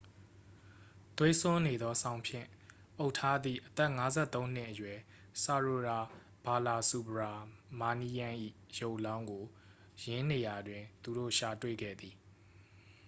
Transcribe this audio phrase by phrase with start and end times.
[1.17, 2.47] သွေးစွန်းနေသော စောင်ဖြင့်
[2.99, 3.91] အုပ်ထားသည့် အသက်
[4.23, 4.97] 53 နှစ်အရွယ်
[5.41, 5.99] ဆာရိုယာ
[6.45, 7.33] ဘာလာစူဘရာ
[7.79, 8.35] မာနီးယန်း၏
[8.79, 9.43] ရုပ်အလောင်းကို
[10.03, 12.15] ယင်းနေရာတွင် သူတို့ ရှာတွေ့ခဲ့သည်